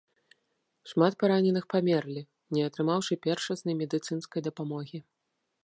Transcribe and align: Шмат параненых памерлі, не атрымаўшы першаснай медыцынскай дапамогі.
Шмат 0.93 1.13
параненых 1.23 1.65
памерлі, 1.73 2.21
не 2.57 2.61
атрымаўшы 2.69 3.13
першаснай 3.27 3.79
медыцынскай 3.83 4.41
дапамогі. 4.49 4.99